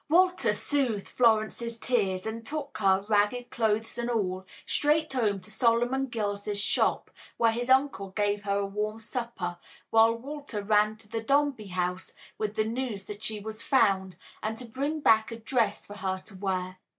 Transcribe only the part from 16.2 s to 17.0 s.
to wear.